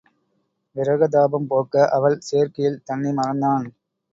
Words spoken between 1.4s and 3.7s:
போக்க அவள் சேர்க்கையில் தன்னை மறந்தான்.